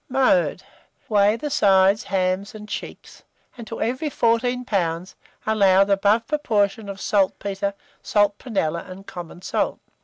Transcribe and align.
Mode. 0.09 0.63
Weigh 1.09 1.35
the 1.35 1.51
sides, 1.51 2.05
hams, 2.05 2.55
and 2.55 2.67
cheeks, 2.67 3.21
and 3.55 3.67
to 3.67 3.79
every 3.83 4.09
14 4.09 4.65
lbs. 4.65 5.13
allow 5.45 5.83
the 5.83 5.93
above 5.93 6.25
proportion 6.25 6.89
of 6.89 6.99
saltpetre, 6.99 7.75
salt 8.01 8.39
prunella, 8.39 8.83
and 8.89 9.05
common 9.05 9.43
salt. 9.43 9.77